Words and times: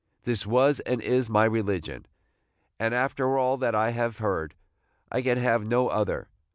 This 0.23 0.47
was 0.47 0.79
and 0.79 0.99
is 0.99 1.29
my 1.29 1.45
religion; 1.45 2.07
and, 2.79 2.95
after 2.95 3.37
all 3.37 3.55
that 3.57 3.75
I 3.75 3.91
have 3.91 4.17
heard, 4.17 4.55
I 5.11 5.21
can 5.21 5.37
have 5.37 5.63
no 5.63 5.89
other. 5.89 6.27